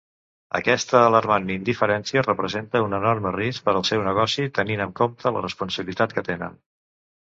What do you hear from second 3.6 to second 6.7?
per al seu negoci, tenint en compte la responsabilitat que tenen.